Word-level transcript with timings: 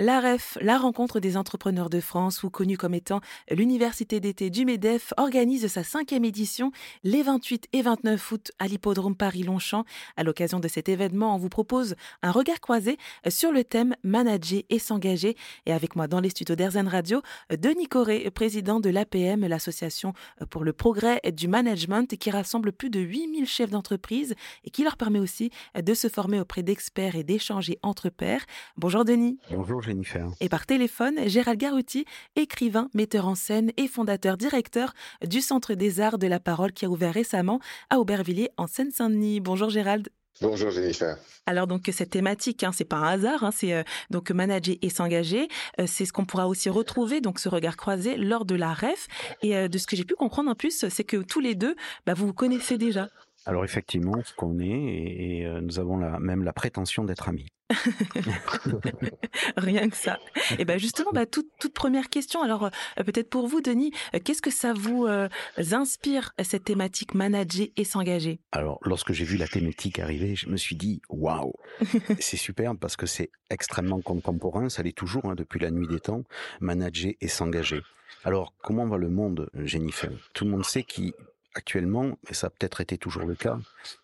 L'AREF, 0.00 0.56
la 0.60 0.78
rencontre 0.78 1.18
des 1.18 1.36
entrepreneurs 1.36 1.90
de 1.90 1.98
France, 1.98 2.44
ou 2.44 2.50
connue 2.50 2.76
comme 2.76 2.94
étant 2.94 3.20
l'université 3.50 4.20
d'été 4.20 4.48
du 4.48 4.64
MEDEF, 4.64 5.12
organise 5.16 5.66
sa 5.66 5.82
cinquième 5.82 6.24
édition 6.24 6.70
les 7.02 7.24
28 7.24 7.66
et 7.72 7.82
29 7.82 8.30
août 8.30 8.52
à 8.60 8.68
l'hippodrome 8.68 9.16
Paris-Longchamp. 9.16 9.84
À 10.16 10.22
l'occasion 10.22 10.60
de 10.60 10.68
cet 10.68 10.88
événement, 10.88 11.34
on 11.34 11.38
vous 11.38 11.48
propose 11.48 11.96
un 12.22 12.30
regard 12.30 12.60
croisé 12.60 12.96
sur 13.28 13.50
le 13.50 13.64
thème 13.64 13.96
manager 14.04 14.62
et 14.70 14.78
s'engager. 14.78 15.36
Et 15.66 15.72
avec 15.72 15.96
moi 15.96 16.06
dans 16.06 16.20
les 16.20 16.30
studios 16.30 16.54
d'Airzen 16.54 16.86
Radio, 16.86 17.20
Denis 17.50 17.88
Corré, 17.88 18.30
président 18.30 18.78
de 18.78 18.90
l'APM, 18.90 19.48
l'association 19.48 20.12
pour 20.48 20.62
le 20.62 20.72
progrès 20.72 21.20
du 21.32 21.48
management, 21.48 22.16
qui 22.16 22.30
rassemble 22.30 22.70
plus 22.70 22.90
de 22.90 23.00
8000 23.00 23.46
chefs 23.46 23.70
d'entreprise 23.70 24.36
et 24.62 24.70
qui 24.70 24.84
leur 24.84 24.96
permet 24.96 25.18
aussi 25.18 25.50
de 25.74 25.92
se 25.92 26.06
former 26.06 26.38
auprès 26.38 26.62
d'experts 26.62 27.16
et 27.16 27.24
d'échanger 27.24 27.80
entre 27.82 28.10
pairs. 28.10 28.46
Bonjour 28.76 29.04
Denis. 29.04 29.40
Bonjour 29.50 29.87
Jennifer. 29.88 30.30
Et 30.40 30.48
par 30.48 30.66
téléphone, 30.66 31.26
Gérald 31.26 31.58
Garouti, 31.58 32.04
écrivain, 32.36 32.88
metteur 32.94 33.26
en 33.26 33.34
scène 33.34 33.72
et 33.76 33.88
fondateur 33.88 34.36
directeur 34.36 34.94
du 35.26 35.40
Centre 35.40 35.74
des 35.74 36.00
Arts 36.00 36.18
de 36.18 36.26
la 36.26 36.40
Parole 36.40 36.72
qui 36.72 36.84
a 36.84 36.88
ouvert 36.88 37.14
récemment 37.14 37.60
à 37.90 37.98
Aubervilliers 37.98 38.50
en 38.56 38.66
Seine-Saint-Denis. 38.66 39.40
Bonjour 39.40 39.70
Gérald. 39.70 40.08
Bonjour 40.40 40.70
Jennifer. 40.70 41.16
Alors 41.46 41.66
donc 41.66 41.90
cette 41.92 42.10
thématique, 42.10 42.62
hein, 42.62 42.70
c'est 42.72 42.84
pas 42.84 42.98
un 42.98 43.08
hasard, 43.08 43.42
hein, 43.42 43.50
c'est 43.50 43.72
euh, 43.72 43.82
donc 44.10 44.30
manager 44.30 44.76
et 44.82 44.88
s'engager. 44.88 45.48
Euh, 45.80 45.84
c'est 45.86 46.04
ce 46.04 46.12
qu'on 46.12 46.26
pourra 46.26 46.46
aussi 46.46 46.68
retrouver 46.68 47.20
donc 47.20 47.40
ce 47.40 47.48
regard 47.48 47.76
croisé 47.76 48.16
lors 48.16 48.44
de 48.44 48.54
la 48.54 48.72
REF. 48.72 49.08
Et 49.42 49.56
euh, 49.56 49.66
de 49.66 49.78
ce 49.78 49.86
que 49.88 49.96
j'ai 49.96 50.04
pu 50.04 50.14
comprendre 50.14 50.50
en 50.50 50.54
plus, 50.54 50.86
c'est 50.88 51.04
que 51.04 51.16
tous 51.16 51.40
les 51.40 51.56
deux, 51.56 51.74
bah, 52.06 52.14
vous 52.14 52.26
vous 52.26 52.34
connaissez 52.34 52.78
déjà. 52.78 53.08
Alors 53.46 53.64
effectivement, 53.64 54.12
ce 54.24 54.32
qu'on 54.34 54.60
est, 54.60 54.66
et, 54.66 55.48
nous 55.62 55.80
avons 55.80 55.96
la, 55.96 56.20
même 56.20 56.44
la 56.44 56.52
prétention 56.52 57.04
d'être 57.04 57.28
amis. 57.28 57.46
Rien 59.56 59.88
que 59.88 59.96
ça. 59.96 60.18
Et 60.58 60.64
ben 60.64 60.78
justement, 60.78 61.10
bah, 61.12 61.26
toute, 61.26 61.48
toute 61.60 61.74
première 61.74 62.08
question. 62.08 62.42
Alors 62.42 62.64
euh, 62.64 63.04
peut-être 63.04 63.28
pour 63.28 63.46
vous, 63.46 63.60
Denis, 63.60 63.92
euh, 64.14 64.18
qu'est-ce 64.22 64.42
que 64.42 64.50
ça 64.50 64.72
vous 64.72 65.06
euh, 65.06 65.28
inspire 65.72 66.32
cette 66.42 66.64
thématique 66.64 67.14
manager 67.14 67.66
et 67.76 67.84
s'engager? 67.84 68.40
Alors 68.52 68.78
lorsque 68.82 69.12
j'ai 69.12 69.24
vu 69.24 69.36
la 69.36 69.46
thématique 69.46 69.98
arriver, 69.98 70.34
je 70.34 70.48
me 70.48 70.56
suis 70.56 70.76
dit 70.76 71.02
waouh, 71.08 71.52
c'est 72.20 72.36
superbe 72.36 72.78
parce 72.78 72.96
que 72.96 73.06
c'est 73.06 73.30
extrêmement 73.50 74.00
contemporain. 74.00 74.68
Ça 74.68 74.82
l'est 74.82 74.96
toujours 74.96 75.26
hein, 75.26 75.34
depuis 75.34 75.60
la 75.60 75.70
nuit 75.70 75.88
des 75.88 76.00
temps. 76.00 76.22
Manager 76.60 77.12
et 77.20 77.28
s'engager. 77.28 77.82
Alors 78.24 78.54
comment 78.62 78.86
va 78.86 78.96
le 78.96 79.08
monde, 79.08 79.50
Jennifer? 79.54 80.10
Tout 80.32 80.44
le 80.44 80.50
monde 80.50 80.64
sait 80.64 80.84
qu'actuellement, 80.84 82.18
et 82.30 82.34
ça 82.34 82.46
a 82.46 82.50
peut-être 82.50 82.80
été 82.80 82.96
toujours 82.96 83.24
le 83.24 83.34
cas, 83.34 83.58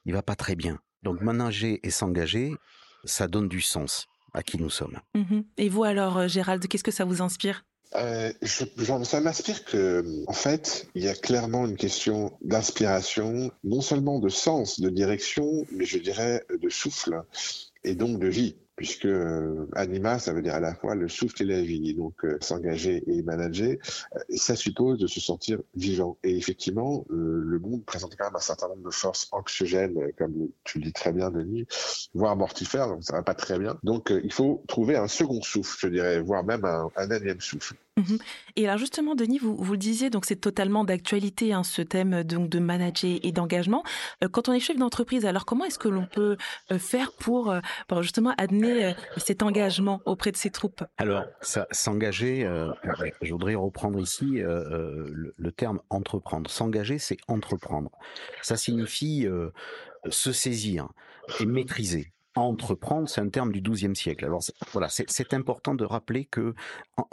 il 0.04 0.12
va 0.12 0.22
pas 0.22 0.36
très 0.36 0.54
bien. 0.54 0.78
Donc 1.02 1.20
manager 1.20 1.76
et 1.82 1.90
s'engager, 1.90 2.54
ça 3.04 3.28
donne 3.28 3.48
du 3.48 3.60
sens 3.60 4.06
à 4.32 4.42
qui 4.42 4.58
nous 4.58 4.70
sommes. 4.70 4.98
Mhm. 5.14 5.44
Et 5.56 5.68
vous 5.68 5.84
alors, 5.84 6.18
euh, 6.18 6.28
Gérald, 6.28 6.66
qu'est-ce 6.66 6.84
que 6.84 6.90
ça 6.90 7.04
vous 7.04 7.22
inspire? 7.22 7.64
Euh, 7.94 8.32
ça 8.42 9.20
m'inspire 9.20 9.64
que, 9.64 10.24
en 10.26 10.32
fait, 10.32 10.88
il 10.96 11.04
y 11.04 11.08
a 11.08 11.14
clairement 11.14 11.64
une 11.64 11.76
question 11.76 12.36
d'inspiration, 12.42 13.52
non 13.62 13.80
seulement 13.80 14.18
de 14.18 14.28
sens, 14.28 14.80
de 14.80 14.90
direction, 14.90 15.64
mais 15.70 15.84
je 15.84 15.98
dirais 15.98 16.44
de 16.60 16.68
souffle 16.68 17.22
et 17.84 17.94
donc 17.94 18.18
de 18.18 18.26
vie 18.26 18.56
puisque 18.76 19.06
euh, 19.06 19.68
anima, 19.74 20.18
ça 20.18 20.32
veut 20.32 20.42
dire 20.42 20.54
à 20.54 20.60
la 20.60 20.74
fois 20.74 20.94
le 20.94 21.08
souffle 21.08 21.42
et 21.42 21.46
la 21.46 21.62
vie. 21.62 21.94
Donc 21.94 22.24
euh, 22.24 22.38
s'engager 22.40 23.02
et 23.06 23.22
manager, 23.22 23.76
euh, 24.16 24.18
ça 24.34 24.56
suppose 24.56 24.98
de 24.98 25.06
se 25.06 25.20
sentir 25.20 25.58
vivant. 25.74 26.16
Et 26.24 26.36
effectivement, 26.36 27.04
le 27.08 27.58
monde 27.58 27.84
présente 27.84 28.16
quand 28.16 28.24
même 28.24 28.36
un 28.36 28.40
certain 28.40 28.68
nombre 28.68 28.84
de 28.84 28.90
forces 28.90 29.28
anxiogènes, 29.32 30.12
comme 30.18 30.48
tu 30.64 30.78
le 30.78 30.84
dis 30.84 30.92
très 30.92 31.12
bien, 31.12 31.30
Denis, 31.30 31.66
voire 32.14 32.36
mortifères, 32.36 32.88
donc 32.88 33.04
ça 33.04 33.14
va 33.14 33.22
pas 33.22 33.34
très 33.34 33.58
bien. 33.58 33.78
Donc 33.82 34.12
il 34.22 34.32
faut 34.32 34.62
trouver 34.66 34.96
un 34.96 35.08
second 35.08 35.42
souffle, 35.42 35.78
je 35.80 35.88
dirais, 35.88 36.20
voire 36.20 36.44
même 36.44 36.64
un, 36.64 36.90
un 36.96 37.10
énième 37.10 37.40
souffle. 37.40 37.74
Mhm. 37.96 38.18
Et 38.56 38.66
alors 38.66 38.78
justement, 38.78 39.14
Denis, 39.14 39.38
vous, 39.38 39.54
vous 39.56 39.72
le 39.72 39.78
disiez, 39.78 40.10
donc 40.10 40.24
c'est 40.24 40.36
totalement 40.36 40.84
d'actualité 40.84 41.52
hein, 41.52 41.62
ce 41.62 41.80
thème 41.80 42.24
donc 42.24 42.48
de 42.48 42.58
manager 42.58 43.18
et 43.22 43.30
d'engagement. 43.30 43.84
quand 44.32 44.48
on 44.48 44.52
est 44.52 44.60
chef 44.60 44.76
d'entreprise, 44.76 45.24
alors 45.26 45.44
comment 45.44 45.64
est-ce 45.64 45.78
que 45.78 45.88
l'on 45.88 46.06
peut 46.06 46.36
faire 46.78 47.12
pour, 47.12 47.54
pour 47.86 48.02
justement 48.02 48.34
amener 48.36 48.63
euh, 48.64 48.92
cet 49.16 49.42
engagement 49.42 50.00
auprès 50.04 50.32
de 50.32 50.36
ses 50.36 50.50
troupes 50.50 50.84
Alors, 50.96 51.24
s'engager, 51.70 52.44
euh, 52.44 52.72
je 53.22 53.32
voudrais 53.32 53.54
reprendre 53.54 53.98
ici 54.00 54.42
euh, 54.42 55.08
le, 55.36 55.52
terme 55.52 55.80
entreprendre. 55.90 56.50
S'engager, 56.50 56.98
c'est 56.98 57.18
entreprendre. 57.28 57.90
Ça 58.42 58.56
signifie 58.56 59.26
se 60.10 60.32
saisir 60.32 60.88
et 61.40 61.46
maîtriser 61.46 62.12
entreprendre, 62.36 63.08
c'est 63.08 63.20
un 63.20 63.28
terme 63.28 63.52
du 63.52 63.60
XIIe 63.60 63.94
siècle. 63.94 64.24
Alors 64.24 64.42
voilà, 64.72 64.88
c'est 64.88 65.34
important 65.34 65.76
de 65.76 65.84
rappeler 65.84 66.24
que 66.24 66.54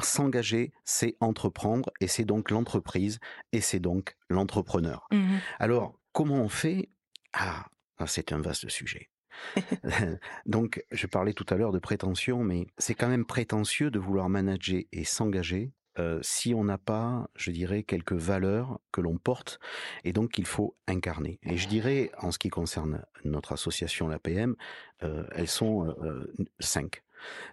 s'engager, 0.02 0.72
c'est 0.84 1.16
entreprendre, 1.20 1.92
et 2.00 2.08
c'est 2.08 2.26
donc 2.26 2.50
l'entreprise, 2.50 3.20
et 3.52 3.62
c'est 3.62 3.80
donc 3.80 4.16
l'entrepreneur. 4.30 5.08
Mmh 5.12 5.38
Alors, 5.60 5.94
comment 6.12 6.42
on 6.42 6.50
fait? 6.50 6.90
Ah, 7.34 7.68
c'est 8.08 8.32
un 8.32 8.42
vaste 8.42 8.68
sujet. 8.70 9.11
Donc, 10.46 10.84
je 10.92 11.08
parlais 11.08 11.34
tout 11.34 11.46
à 11.50 11.56
l'heure 11.56 11.72
de 11.72 11.80
prétention, 11.80 12.44
mais 12.44 12.68
c'est 12.78 12.96
quand 12.96 13.10
même 13.10 13.26
prétentieux 13.26 13.92
de 13.92 14.00
vouloir 14.00 14.30
manager 14.30 14.82
et 14.92 15.04
s'engager 15.04 15.72
euh, 16.00 16.20
si 16.22 16.54
on 16.54 16.64
n'a 16.64 16.78
pas, 16.78 17.30
je 17.36 17.52
dirais, 17.52 17.84
quelques 17.84 18.14
valeurs 18.14 18.80
que 18.94 19.02
l'on 19.02 19.18
porte 19.18 19.60
et 20.06 20.14
donc 20.14 20.32
qu'il 20.32 20.46
faut 20.46 20.76
incarner. 20.88 21.40
Et 21.44 21.58
je 21.58 21.68
dirais, 21.68 22.12
en 22.18 22.32
ce 22.32 22.40
qui 22.40 22.50
concerne 22.50 23.04
notre 23.26 23.52
association, 23.52 24.08
l'APM, 24.08 24.56
euh, 25.04 25.26
elles 25.32 25.50
sont 25.50 25.88
euh, 26.02 26.34
cinq. 26.60 27.04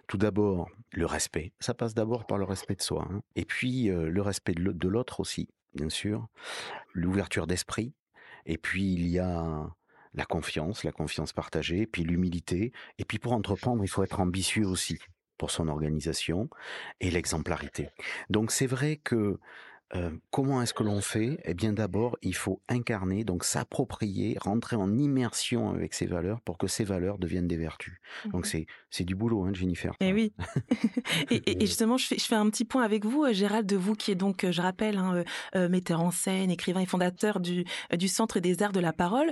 Tout 0.07 0.17
d'abord, 0.17 0.69
le 0.93 1.05
respect. 1.05 1.51
Ça 1.59 1.73
passe 1.73 1.93
d'abord 1.93 2.25
par 2.25 2.37
le 2.37 2.45
respect 2.45 2.75
de 2.75 2.81
soi. 2.81 3.07
Hein. 3.11 3.21
Et 3.35 3.45
puis, 3.45 3.89
le 3.89 4.21
respect 4.21 4.53
de 4.55 4.87
l'autre 4.87 5.19
aussi, 5.19 5.47
bien 5.75 5.89
sûr. 5.89 6.27
L'ouverture 6.93 7.45
d'esprit. 7.45 7.93
Et 8.47 8.57
puis, 8.57 8.93
il 8.93 9.07
y 9.07 9.19
a 9.19 9.69
la 10.13 10.25
confiance, 10.25 10.83
la 10.83 10.91
confiance 10.91 11.33
partagée, 11.33 11.85
puis 11.85 12.03
l'humilité. 12.03 12.71
Et 12.97 13.05
puis 13.05 13.19
pour 13.19 13.33
entreprendre, 13.33 13.83
il 13.83 13.87
faut 13.87 14.03
être 14.03 14.19
ambitieux 14.19 14.65
aussi 14.65 14.99
pour 15.37 15.51
son 15.51 15.67
organisation 15.67 16.49
et 16.99 17.09
l'exemplarité. 17.11 17.89
Donc 18.29 18.51
c'est 18.51 18.67
vrai 18.67 18.97
que 18.97 19.39
euh, 19.95 20.11
comment 20.31 20.61
est-ce 20.61 20.73
que 20.73 20.83
l'on 20.83 21.01
fait? 21.01 21.39
Eh 21.45 21.53
bien 21.53 21.73
d'abord, 21.73 22.17
il 22.21 22.35
faut 22.35 22.61
incarner, 22.69 23.23
donc 23.23 23.43
s'approprier, 23.43 24.37
rentrer 24.39 24.75
en 24.75 24.97
immersion 24.97 25.69
avec 25.69 25.93
ces 25.93 26.05
valeurs 26.05 26.41
pour 26.41 26.57
que 26.57 26.67
ces 26.67 26.83
valeurs 26.83 27.17
deviennent 27.17 27.47
des 27.47 27.57
vertus. 27.57 27.95
Donc 28.25 28.45
mhm. 28.45 28.51
c'est 28.51 28.65
c'est 28.91 29.03
du 29.03 29.15
boulot, 29.15 29.43
hein, 29.43 29.53
Jennifer. 29.53 29.93
Et 29.99 30.09
eh 30.09 30.13
oui. 30.13 30.33
et, 31.31 31.65
justement, 31.65 31.97
je 31.97 32.07
fais, 32.07 32.17
je 32.17 32.25
fais 32.25 32.35
un 32.35 32.49
petit 32.49 32.65
point 32.65 32.83
avec 32.83 33.05
vous, 33.05 33.23
euh, 33.23 33.33
Gérald, 33.33 33.67
de 33.67 33.75
vous 33.75 33.95
qui 33.95 34.11
est 34.11 34.15
donc, 34.15 34.43
euh, 34.43 34.51
je 34.51 34.61
rappelle, 34.61 34.97
hein, 34.97 35.23
metteur 35.69 36.01
en 36.01 36.11
scène, 36.11 36.51
écrivain 36.51 36.81
et 36.81 36.85
fondateur 36.85 37.39
du 37.39 37.65
du 37.95 38.07
Centre 38.07 38.39
des 38.39 38.61
Arts 38.61 38.71
de 38.71 38.79
la 38.79 38.93
Parole. 38.93 39.31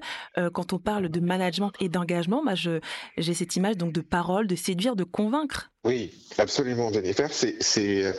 quand 0.54 0.74
on 0.74 0.80
parle 0.80 1.10
de 1.10 1.20
management 1.20 1.72
et 1.80 1.90
d'engagement, 1.90 2.44
moi, 2.44 2.56
je 2.56 2.80
j'ai 3.18 3.34
cette 3.34 3.56
image 3.56 3.78
donc 3.78 3.94
de 3.94 4.02
parole, 4.02 4.48
de 4.48 4.56
séduire, 4.56 4.96
de 4.96 5.04
convaincre. 5.04 5.72
Oui, 5.88 6.12
absolument, 6.38 6.92
Jennifer. 6.92 7.32
C'est 7.32 8.14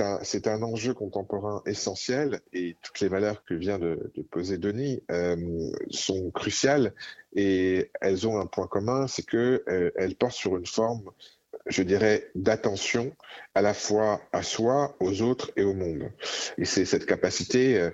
un, 0.00 0.62
enjeu 0.62 0.94
contemporain 0.94 1.64
essentiel 1.66 2.42
et 2.52 2.76
toutes 2.80 3.00
les 3.00 3.08
valeurs 3.08 3.44
que 3.44 3.54
vient 3.54 3.80
de, 3.80 4.12
poser 4.30 4.56
Denis 4.56 5.02
euh, 5.10 5.36
sont 5.90 6.30
cruciales 6.30 6.94
et 7.34 7.90
elles 8.00 8.28
ont 8.28 8.38
un 8.38 8.46
point 8.46 8.68
commun, 8.68 9.08
c'est 9.08 9.26
qu'elles 9.26 9.62
euh, 9.68 10.14
portent 10.16 10.36
sur 10.36 10.56
une 10.56 10.66
forme, 10.66 11.10
je 11.66 11.82
dirais, 11.82 12.30
d'attention 12.36 13.12
à 13.56 13.62
la 13.62 13.74
fois 13.74 14.20
à 14.32 14.44
soi, 14.44 14.94
aux 15.00 15.22
autres 15.22 15.50
et 15.56 15.64
au 15.64 15.74
monde. 15.74 16.08
Et 16.56 16.64
c'est 16.64 16.84
cette 16.84 17.06
capacité 17.06 17.80
euh, 17.80 17.90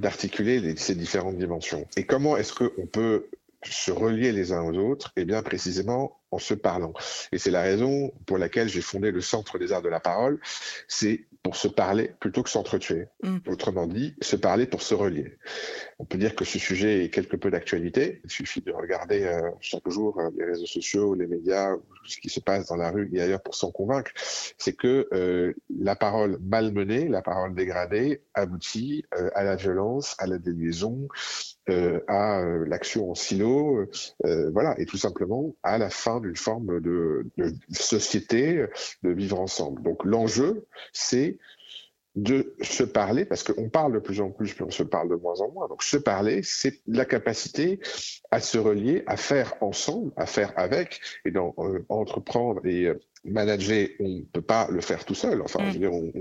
d'articuler 0.00 0.74
ces 0.78 0.94
différentes 0.94 1.36
dimensions. 1.36 1.86
Et 1.98 2.04
comment 2.04 2.38
est-ce 2.38 2.54
qu'on 2.54 2.86
peut 2.86 3.26
se 3.64 3.90
relier 3.90 4.32
les 4.32 4.52
uns 4.52 4.62
aux 4.62 4.76
autres, 4.78 5.12
et 5.16 5.24
bien 5.24 5.42
précisément 5.42 6.18
en 6.30 6.38
se 6.38 6.54
parlant. 6.54 6.92
Et 7.32 7.38
c'est 7.38 7.50
la 7.50 7.62
raison 7.62 8.12
pour 8.26 8.38
laquelle 8.38 8.68
j'ai 8.68 8.80
fondé 8.80 9.10
le 9.10 9.20
Centre 9.20 9.58
des 9.58 9.72
Arts 9.72 9.82
de 9.82 9.88
la 9.88 10.00
Parole. 10.00 10.40
C'est 10.86 11.26
pour 11.42 11.56
se 11.56 11.68
parler 11.68 12.12
plutôt 12.20 12.42
que 12.42 12.50
s'entretuer. 12.50 13.06
Mm. 13.22 13.38
Autrement 13.46 13.86
dit, 13.86 14.14
se 14.20 14.36
parler 14.36 14.66
pour 14.66 14.82
se 14.82 14.94
relier. 14.94 15.38
On 15.98 16.04
peut 16.04 16.18
dire 16.18 16.36
que 16.36 16.44
ce 16.44 16.58
sujet 16.58 17.04
est 17.04 17.10
quelque 17.10 17.36
peu 17.36 17.50
d'actualité. 17.50 18.20
Il 18.24 18.30
suffit 18.30 18.60
de 18.60 18.72
regarder 18.72 19.24
euh, 19.24 19.40
chaque 19.60 19.88
jour 19.88 20.18
euh, 20.20 20.30
les 20.36 20.44
réseaux 20.44 20.66
sociaux, 20.66 21.14
les 21.14 21.26
médias, 21.26 21.74
ce 22.04 22.18
qui 22.18 22.28
se 22.28 22.40
passe 22.40 22.66
dans 22.66 22.76
la 22.76 22.90
rue 22.90 23.10
et 23.12 23.20
ailleurs 23.20 23.42
pour 23.42 23.54
s'en 23.54 23.70
convaincre. 23.70 24.10
C'est 24.58 24.74
que 24.74 25.08
euh, 25.12 25.54
la 25.80 25.96
parole 25.96 26.38
malmenée, 26.42 27.08
la 27.08 27.22
parole 27.22 27.54
dégradée, 27.54 28.22
aboutit 28.34 29.04
à 29.34 29.42
la 29.42 29.56
violence, 29.56 30.14
à 30.18 30.26
la 30.26 30.38
déliaison, 30.38 31.08
à 32.06 32.42
l'action 32.66 33.10
en 33.10 33.14
silo, 33.14 33.86
voilà, 34.52 34.78
et 34.78 34.86
tout 34.86 34.96
simplement 34.96 35.54
à 35.62 35.78
la 35.78 35.90
fin 35.90 36.17
d'une 36.20 36.36
forme 36.36 36.80
de, 36.80 37.26
société, 37.70 38.66
de 39.02 39.10
vivre 39.10 39.40
ensemble. 39.40 39.82
Donc 39.82 40.04
l'enjeu, 40.04 40.66
c'est 40.92 41.38
de 42.18 42.54
se 42.62 42.82
parler, 42.82 43.24
parce 43.24 43.44
qu'on 43.44 43.68
parle 43.68 43.92
de 43.92 43.98
plus 44.00 44.20
en 44.20 44.30
plus, 44.30 44.52
puis 44.52 44.64
on 44.64 44.70
se 44.70 44.82
parle 44.82 45.08
de 45.08 45.14
moins 45.14 45.40
en 45.40 45.52
moins. 45.52 45.68
Donc 45.68 45.82
se 45.82 45.96
parler, 45.96 46.40
c'est 46.42 46.80
la 46.86 47.04
capacité 47.04 47.78
à 48.30 48.40
se 48.40 48.58
relier, 48.58 49.04
à 49.06 49.16
faire 49.16 49.54
ensemble, 49.60 50.12
à 50.16 50.26
faire 50.26 50.52
avec, 50.56 51.00
et 51.24 51.30
d'entreprendre 51.30 52.60
euh, 52.64 52.68
et, 52.68 52.92
manager, 53.24 53.88
on 54.00 54.08
ne 54.08 54.22
peut 54.22 54.42
pas 54.42 54.68
le 54.70 54.80
faire 54.80 55.04
tout 55.04 55.14
seul. 55.14 55.42
Enfin, 55.42 55.60
je 55.68 55.72
veux 55.74 55.78
dire, 55.78 55.92
on, 55.92 56.12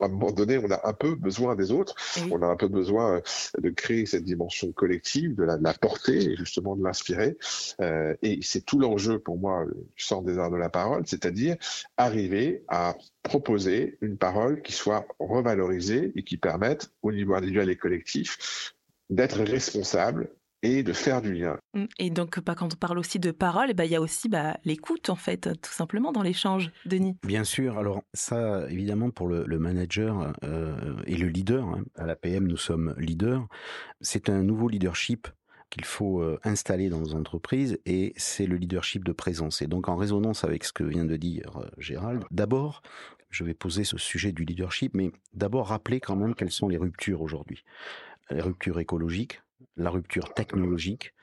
à 0.00 0.06
un 0.06 0.08
moment 0.08 0.32
donné, 0.32 0.58
on 0.58 0.70
a 0.70 0.80
un 0.88 0.92
peu 0.92 1.14
besoin 1.14 1.56
des 1.56 1.70
autres. 1.72 1.94
On 2.30 2.42
a 2.42 2.46
un 2.46 2.56
peu 2.56 2.68
besoin 2.68 3.16
euh, 3.16 3.20
de 3.58 3.70
créer 3.70 4.06
cette 4.06 4.24
dimension 4.24 4.72
collective, 4.72 5.34
de 5.34 5.44
la, 5.44 5.58
porter 5.74 6.32
et 6.32 6.36
justement 6.36 6.76
de 6.76 6.82
l'inspirer. 6.82 7.36
Euh, 7.80 8.14
et 8.22 8.40
c'est 8.42 8.64
tout 8.64 8.78
l'enjeu 8.78 9.18
pour 9.18 9.38
moi 9.38 9.64
du 9.96 10.02
Centre 10.02 10.26
des 10.26 10.38
arts 10.38 10.50
de 10.50 10.56
la 10.56 10.68
parole, 10.68 11.02
c'est-à-dire 11.06 11.56
arriver 11.96 12.64
à 12.68 12.96
proposer 13.22 13.98
une 14.00 14.16
parole 14.16 14.62
qui 14.62 14.72
soit 14.72 15.06
revalorisée 15.18 16.12
et 16.16 16.22
qui 16.22 16.36
permette 16.36 16.90
au 17.02 17.12
niveau 17.12 17.34
individuel 17.34 17.70
et 17.70 17.76
collectif 17.76 18.74
d'être 19.10 19.42
responsable 19.42 20.30
et 20.62 20.82
de 20.82 20.92
faire 20.92 21.22
du 21.22 21.34
lien. 21.34 21.58
Mmh. 21.74 21.84
Et 21.98 22.10
donc, 22.10 22.40
bah, 22.40 22.54
quand 22.54 22.74
on 22.74 22.76
parle 22.76 22.98
aussi 22.98 23.18
de 23.18 23.30
parole, 23.30 23.72
bah, 23.74 23.84
il 23.84 23.92
y 23.92 23.96
a 23.96 24.00
aussi 24.00 24.28
bah, 24.28 24.56
l'écoute, 24.64 25.10
en 25.10 25.16
fait, 25.16 25.48
tout 25.60 25.72
simplement, 25.72 26.12
dans 26.12 26.22
l'échange, 26.22 26.70
Denis. 26.86 27.16
Bien 27.24 27.44
sûr. 27.44 27.78
Alors, 27.78 28.02
ça, 28.14 28.68
évidemment, 28.70 29.10
pour 29.10 29.28
le, 29.28 29.58
manager 29.58 30.32
euh, 30.44 30.96
et 31.06 31.16
le 31.16 31.28
leader, 31.28 31.64
hein, 31.66 31.84
à 31.96 32.06
la 32.06 32.16
PM, 32.16 32.46
nous 32.46 32.56
sommes 32.56 32.94
leaders, 32.98 33.46
c'est 34.00 34.28
un 34.28 34.42
nouveau 34.42 34.68
leadership 34.68 35.28
qu'il 35.70 35.84
faut 35.84 36.22
euh, 36.22 36.38
installer 36.44 36.88
dans 36.88 37.00
nos 37.00 37.14
entreprises 37.14 37.78
et 37.84 38.12
c'est 38.16 38.46
le 38.46 38.56
leadership 38.56 39.04
de 39.04 39.12
présence. 39.12 39.62
Et 39.62 39.66
donc 39.66 39.88
en 39.88 39.96
résonance 39.96 40.44
avec 40.44 40.64
ce 40.64 40.72
que 40.72 40.84
vient 40.84 41.04
de 41.04 41.16
dire 41.16 41.58
euh, 41.58 41.68
Gérald, 41.78 42.24
d'abord, 42.30 42.82
je 43.30 43.44
vais 43.44 43.54
poser 43.54 43.84
ce 43.84 43.98
sujet 43.98 44.32
du 44.32 44.44
leadership, 44.44 44.94
mais 44.94 45.10
d'abord 45.34 45.68
rappeler 45.68 46.00
quand 46.00 46.16
même 46.16 46.34
quelles 46.34 46.50
sont 46.50 46.68
les 46.68 46.78
ruptures 46.78 47.20
aujourd'hui. 47.20 47.64
Les 48.30 48.40
ruptures 48.40 48.78
écologiques, 48.78 49.42
la 49.76 49.90
rupture 49.90 50.34
technologique, 50.34 51.14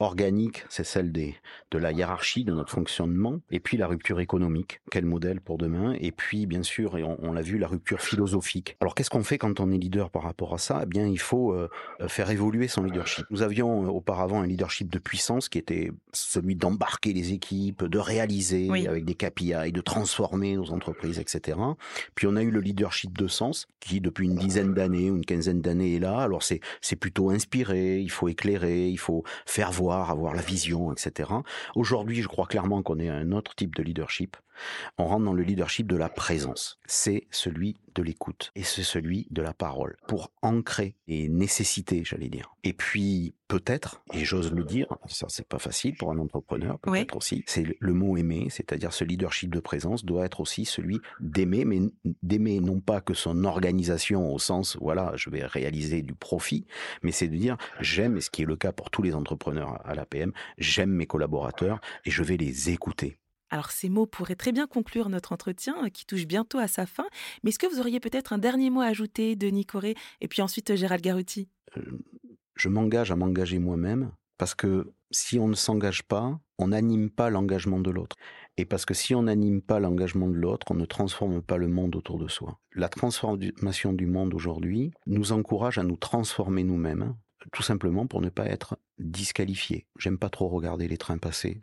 organique, 0.00 0.64
c'est 0.68 0.84
celle 0.84 1.12
des, 1.12 1.36
de 1.70 1.78
la 1.78 1.92
hiérarchie 1.92 2.44
de 2.44 2.52
notre 2.52 2.72
fonctionnement, 2.72 3.40
et 3.50 3.60
puis 3.60 3.76
la 3.76 3.86
rupture 3.86 4.20
économique, 4.20 4.80
quel 4.90 5.04
modèle 5.04 5.40
pour 5.40 5.58
demain, 5.58 5.94
et 6.00 6.12
puis 6.12 6.46
bien 6.46 6.62
sûr, 6.62 6.98
et 6.98 7.02
on, 7.02 7.32
l'a 7.32 7.42
vu, 7.42 7.58
la 7.58 7.68
rupture 7.68 8.00
philosophique. 8.00 8.76
Alors 8.80 8.94
qu'est-ce 8.94 9.10
qu'on 9.10 9.24
fait 9.24 9.38
quand 9.38 9.60
on 9.60 9.70
est 9.70 9.78
leader 9.78 10.10
par 10.10 10.22
rapport 10.22 10.54
à 10.54 10.58
ça? 10.58 10.80
Eh 10.82 10.86
bien, 10.86 11.06
il 11.06 11.18
faut 11.18 11.52
euh, 11.52 11.68
faire 12.08 12.30
évoluer 12.30 12.68
son 12.68 12.82
leadership. 12.82 13.24
Nous 13.30 13.42
avions 13.42 13.84
euh, 13.84 13.88
auparavant 13.88 14.42
un 14.42 14.46
leadership 14.46 14.90
de 14.90 14.98
puissance 14.98 15.48
qui 15.48 15.58
était 15.58 15.90
celui 16.12 16.56
d'embarquer 16.56 17.12
les 17.12 17.32
équipes, 17.32 17.84
de 17.84 17.98
réaliser 17.98 18.68
avec 18.86 19.04
des 19.04 19.14
KPI, 19.14 19.72
de 19.72 19.80
transformer 19.80 20.56
nos 20.56 20.70
entreprises, 20.70 21.18
etc. 21.18 21.58
Puis 22.14 22.26
on 22.26 22.36
a 22.36 22.42
eu 22.42 22.50
le 22.50 22.60
leadership 22.60 23.16
de 23.16 23.28
sens 23.28 23.66
qui, 23.80 24.00
depuis 24.00 24.26
une 24.26 24.36
dizaine 24.36 24.74
d'années 24.74 25.10
ou 25.10 25.16
une 25.16 25.24
quinzaine 25.24 25.60
d'années, 25.60 25.96
est 25.96 26.00
là. 26.00 26.18
Alors 26.20 26.42
c'est 26.42 26.60
c'est 26.80 26.96
plutôt 26.96 27.30
inspiré, 27.30 27.98
il 27.98 28.10
faut 28.10 28.28
éclairer, 28.28 28.88
il 28.88 28.98
faut 28.98 29.24
faire 29.52 29.70
voir, 29.70 30.10
avoir 30.10 30.34
la 30.34 30.40
vision, 30.40 30.92
etc. 30.92 31.30
Aujourd'hui, 31.74 32.22
je 32.22 32.28
crois 32.28 32.46
clairement 32.46 32.82
qu'on 32.82 32.98
est 32.98 33.10
un 33.10 33.32
autre 33.32 33.54
type 33.54 33.76
de 33.76 33.82
leadership. 33.82 34.38
On 34.98 35.06
rentre 35.06 35.24
dans 35.24 35.32
le 35.32 35.42
leadership 35.42 35.86
de 35.86 35.96
la 35.96 36.08
présence. 36.08 36.78
C'est 36.86 37.26
celui 37.30 37.76
de 37.94 38.02
l'écoute 38.02 38.52
et 38.54 38.62
c'est 38.62 38.82
celui 38.82 39.26
de 39.30 39.42
la 39.42 39.52
parole 39.52 39.96
pour 40.08 40.32
ancrer 40.42 40.96
les 41.06 41.28
nécessités, 41.28 42.04
j'allais 42.04 42.28
dire. 42.28 42.54
Et 42.64 42.72
puis 42.72 43.34
peut-être, 43.48 44.02
et 44.14 44.24
j'ose 44.24 44.52
le 44.52 44.64
dire, 44.64 44.86
ça 45.06 45.26
c'est 45.28 45.46
pas 45.46 45.58
facile 45.58 45.94
pour 45.96 46.10
un 46.10 46.18
entrepreneur, 46.18 46.78
peut-être 46.78 47.16
aussi, 47.16 47.44
c'est 47.46 47.76
le 47.78 47.92
mot 47.92 48.16
aimer, 48.16 48.46
c'est-à-dire 48.48 48.92
ce 48.92 49.04
leadership 49.04 49.52
de 49.52 49.60
présence 49.60 50.04
doit 50.04 50.24
être 50.24 50.40
aussi 50.40 50.64
celui 50.64 51.00
d'aimer, 51.20 51.64
mais 51.66 51.80
d'aimer 52.22 52.60
non 52.60 52.80
pas 52.80 53.00
que 53.00 53.14
son 53.14 53.44
organisation 53.44 54.32
au 54.32 54.38
sens, 54.38 54.78
voilà, 54.80 55.12
je 55.16 55.28
vais 55.28 55.44
réaliser 55.44 56.02
du 56.02 56.14
profit, 56.14 56.66
mais 57.02 57.12
c'est 57.12 57.28
de 57.28 57.36
dire 57.36 57.58
j'aime, 57.80 58.16
et 58.16 58.20
ce 58.22 58.30
qui 58.30 58.42
est 58.42 58.46
le 58.46 58.56
cas 58.56 58.72
pour 58.72 58.90
tous 58.90 59.02
les 59.02 59.14
entrepreneurs 59.14 59.80
à 59.86 59.94
l'APM, 59.94 60.32
j'aime 60.56 60.90
mes 60.90 61.06
collaborateurs 61.06 61.80
et 62.06 62.10
je 62.10 62.22
vais 62.22 62.38
les 62.38 62.70
écouter. 62.70 63.18
Alors 63.52 63.70
ces 63.70 63.90
mots 63.90 64.06
pourraient 64.06 64.34
très 64.34 64.50
bien 64.50 64.66
conclure 64.66 65.10
notre 65.10 65.32
entretien 65.32 65.76
euh, 65.84 65.88
qui 65.90 66.06
touche 66.06 66.26
bientôt 66.26 66.58
à 66.58 66.68
sa 66.68 66.86
fin, 66.86 67.06
mais 67.44 67.50
est-ce 67.50 67.58
que 67.58 67.66
vous 67.66 67.80
auriez 67.80 68.00
peut-être 68.00 68.32
un 68.32 68.38
dernier 68.38 68.70
mot 68.70 68.80
à 68.80 68.86
ajouter, 68.86 69.36
Denis 69.36 69.66
Coré, 69.66 69.94
et 70.22 70.26
puis 70.26 70.40
ensuite 70.40 70.70
euh, 70.70 70.76
Gérald 70.76 71.04
Garuti 71.04 71.50
euh, 71.76 71.82
Je 72.56 72.70
m'engage 72.70 73.12
à 73.12 73.16
m'engager 73.16 73.58
moi-même, 73.58 74.10
parce 74.38 74.54
que 74.54 74.90
si 75.10 75.38
on 75.38 75.48
ne 75.48 75.54
s'engage 75.54 76.02
pas, 76.02 76.40
on 76.58 76.68
n'anime 76.68 77.10
pas 77.10 77.28
l'engagement 77.28 77.78
de 77.78 77.90
l'autre. 77.90 78.16
Et 78.56 78.64
parce 78.64 78.86
que 78.86 78.94
si 78.94 79.14
on 79.14 79.24
n'anime 79.24 79.60
pas 79.60 79.80
l'engagement 79.80 80.28
de 80.28 80.34
l'autre, 80.34 80.68
on 80.70 80.74
ne 80.74 80.86
transforme 80.86 81.42
pas 81.42 81.58
le 81.58 81.68
monde 81.68 81.94
autour 81.94 82.18
de 82.18 82.28
soi. 82.28 82.58
La 82.74 82.88
transformation 82.88 83.92
du 83.92 84.06
monde 84.06 84.32
aujourd'hui 84.32 84.92
nous 85.06 85.32
encourage 85.32 85.76
à 85.76 85.82
nous 85.82 85.96
transformer 85.96 86.64
nous-mêmes, 86.64 87.14
tout 87.52 87.62
simplement 87.62 88.06
pour 88.06 88.22
ne 88.22 88.30
pas 88.30 88.46
être 88.46 88.78
disqualifiés. 88.98 89.86
J'aime 89.98 90.18
pas 90.18 90.30
trop 90.30 90.48
regarder 90.48 90.88
les 90.88 90.98
trains 90.98 91.18
passer. 91.18 91.62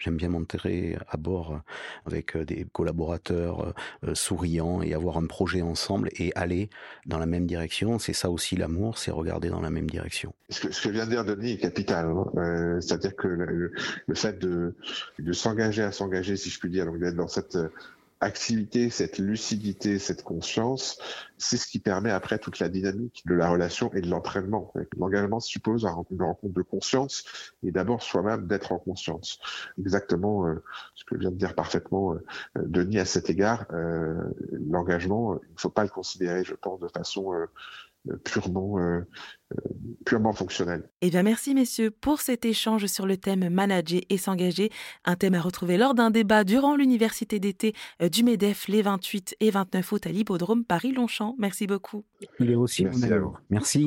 J'aime 0.00 0.16
bien 0.16 0.30
monter 0.30 0.96
à 1.08 1.16
bord 1.18 1.52
euh, 1.52 1.58
avec 2.06 2.34
euh, 2.34 2.44
des 2.46 2.66
collaborateurs 2.72 3.74
euh, 4.04 4.14
souriants 4.14 4.80
et 4.80 4.94
avoir 4.94 5.18
un 5.18 5.26
projet 5.26 5.60
ensemble 5.60 6.08
et 6.16 6.32
aller 6.34 6.70
dans 7.04 7.18
la 7.18 7.26
même 7.26 7.46
direction. 7.46 7.98
C'est 7.98 8.14
ça 8.14 8.30
aussi 8.30 8.56
l'amour, 8.56 8.96
c'est 8.96 9.10
regarder 9.10 9.50
dans 9.50 9.60
la 9.60 9.68
même 9.68 9.90
direction. 9.90 10.34
Ce 10.48 10.60
que, 10.60 10.72
ce 10.72 10.80
que 10.80 10.88
vient 10.88 11.04
de 11.04 11.10
dire 11.10 11.24
Denis 11.26 11.52
est 11.52 11.58
capital. 11.58 12.06
Hein. 12.06 12.78
C'est-à-dire 12.80 13.14
que 13.14 13.28
le, 13.28 14.14
fait 14.14 14.38
de, 14.38 14.74
de 15.18 15.32
s'engager 15.32 15.82
à 15.82 15.92
s'engager, 15.92 16.36
si 16.36 16.48
je 16.48 16.58
puis 16.58 16.70
dire, 16.70 16.86
donc 16.86 16.98
d'être 16.98 17.16
dans 17.16 17.28
cette 17.28 17.58
activité, 18.20 18.90
cette 18.90 19.18
lucidité, 19.18 19.98
cette 19.98 20.22
conscience, 20.22 20.98
c'est 21.38 21.56
ce 21.56 21.66
qui 21.66 21.78
permet 21.78 22.10
après 22.10 22.38
toute 22.38 22.58
la 22.58 22.68
dynamique 22.68 23.22
de 23.26 23.34
la 23.34 23.48
relation 23.48 23.90
et 23.94 24.02
de 24.02 24.08
l'entraînement. 24.08 24.72
L'engagement 24.98 25.40
suppose 25.40 25.86
une 26.10 26.22
rencontre 26.22 26.52
de 26.52 26.62
conscience 26.62 27.24
et 27.62 27.70
d'abord 27.70 28.02
soi-même 28.02 28.46
d'être 28.46 28.72
en 28.72 28.78
conscience. 28.78 29.40
Exactement 29.78 30.46
euh, 30.46 30.62
ce 30.94 31.04
que 31.04 31.16
vient 31.16 31.30
de 31.30 31.36
dire 31.36 31.54
parfaitement 31.54 32.14
euh, 32.14 32.20
Denis 32.56 32.98
à 32.98 33.06
cet 33.06 33.30
égard. 33.30 33.64
Euh, 33.72 34.22
l'engagement, 34.52 35.36
il 35.36 35.54
ne 35.54 35.58
faut 35.58 35.70
pas 35.70 35.82
le 35.82 35.88
considérer, 35.88 36.44
je 36.44 36.54
pense, 36.54 36.78
de 36.80 36.88
façon 36.88 37.32
purement, 38.24 38.78
euh, 38.78 39.00
euh, 39.52 39.56
purement 40.04 40.32
fonctionnel. 40.32 40.88
Eh 41.00 41.10
bien, 41.10 41.22
merci 41.22 41.54
messieurs 41.54 41.90
pour 41.90 42.20
cet 42.20 42.44
échange 42.44 42.86
sur 42.86 43.06
le 43.06 43.16
thème 43.16 43.48
manager 43.48 44.00
et 44.08 44.16
s'engager, 44.16 44.70
un 45.04 45.16
thème 45.16 45.34
à 45.34 45.40
retrouver 45.40 45.76
lors 45.76 45.94
d'un 45.94 46.10
débat 46.10 46.44
durant 46.44 46.76
l'université 46.76 47.38
d'été 47.38 47.74
euh, 48.02 48.08
du 48.08 48.22
MEDEF 48.22 48.68
les 48.68 48.82
28 48.82 49.36
et 49.40 49.50
29 49.50 49.92
août 49.92 50.06
à 50.06 50.10
l'hippodrome 50.10 50.64
Paris-Longchamp. 50.64 51.36
Merci 51.38 51.66
beaucoup. 51.66 52.04
Il 52.38 52.50
est 52.50 52.54
aussi 52.54 52.84
merci. 52.84 53.06
Merci. 53.50 53.84